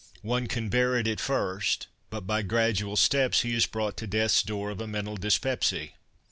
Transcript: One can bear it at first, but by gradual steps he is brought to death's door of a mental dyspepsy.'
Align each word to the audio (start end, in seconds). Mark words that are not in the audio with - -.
One 0.23 0.47
can 0.47 0.69
bear 0.69 0.95
it 0.97 1.05
at 1.07 1.19
first, 1.19 1.85
but 2.09 2.21
by 2.25 2.41
gradual 2.41 2.95
steps 2.95 3.41
he 3.41 3.53
is 3.53 3.67
brought 3.67 3.97
to 3.97 4.07
death's 4.07 4.41
door 4.41 4.71
of 4.71 4.81
a 4.81 4.87
mental 4.87 5.15
dyspepsy.' 5.15 5.93